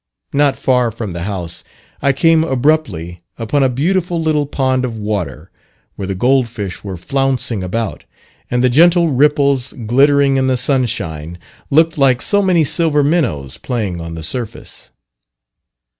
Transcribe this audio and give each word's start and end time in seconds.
Not 0.33 0.55
far 0.57 0.89
from 0.89 1.11
the 1.13 1.25
house 1.29 1.63
I 2.01 2.11
came 2.11 2.43
abruptly 2.43 3.19
upon 3.37 3.61
a 3.61 3.69
beautiful 3.69 4.19
little 4.19 4.47
pond 4.47 4.83
of 4.83 4.97
water, 4.97 5.51
where 5.95 6.07
the 6.07 6.15
gold 6.15 6.47
fish 6.47 6.83
were 6.83 6.97
flouncing 6.97 7.61
about, 7.61 8.05
and 8.49 8.63
the 8.63 8.69
gentle 8.69 9.09
ripples 9.09 9.75
glittering 9.85 10.37
in 10.37 10.47
the 10.47 10.57
sunshine 10.57 11.37
looked 11.69 11.99
like 11.99 12.19
so 12.23 12.41
many 12.41 12.63
silver 12.63 13.03
minnows 13.03 13.57
playing 13.59 14.01
on 14.01 14.15
the 14.15 14.23
surface. 14.23 14.89